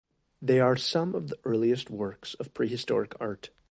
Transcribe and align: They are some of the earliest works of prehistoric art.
They 0.41 0.59
are 0.59 0.77
some 0.77 1.13
of 1.13 1.27
the 1.27 1.37
earliest 1.45 1.91
works 1.91 2.33
of 2.39 2.55
prehistoric 2.55 3.13
art. 3.19 3.51